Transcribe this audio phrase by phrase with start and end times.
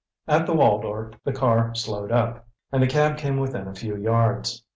[0.27, 4.63] At the Waldorf the car slowed up, and the cab came within a few yards.